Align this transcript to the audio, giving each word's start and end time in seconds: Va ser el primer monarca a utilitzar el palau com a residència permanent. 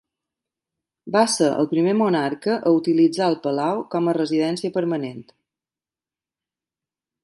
Va 1.15 1.21
ser 1.33 1.49
el 1.57 1.69
primer 1.73 1.93
monarca 1.99 2.57
a 2.71 2.73
utilitzar 2.79 3.29
el 3.33 3.39
palau 3.47 3.85
com 3.95 4.13
a 4.15 4.19
residència 4.21 4.77
permanent. 4.81 5.27